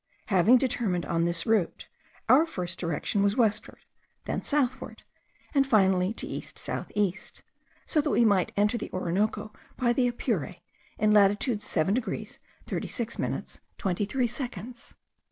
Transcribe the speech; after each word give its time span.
Having 0.29 0.57
determined 0.57 1.05
on 1.05 1.25
this 1.25 1.45
route, 1.45 1.87
our 2.27 2.47
first 2.47 2.79
direction 2.79 3.21
was 3.21 3.37
westward, 3.37 3.85
then 4.25 4.41
southward, 4.41 5.03
and 5.53 5.67
finally 5.67 6.11
to 6.15 6.25
east 6.25 6.57
south 6.57 6.91
east, 6.95 7.43
so 7.85 8.01
that 8.01 8.09
we 8.09 8.25
might 8.25 8.51
enter 8.57 8.79
the 8.79 8.89
Orinoco 8.91 9.53
by 9.77 9.93
the 9.93 10.07
Apure 10.07 10.55
in 10.97 11.11
latitude 11.11 11.61
7 11.61 11.93
degrees 11.93 12.39
36 12.65 13.19
minutes 13.19 13.59
23 13.77 14.25
seconds. 14.25 14.95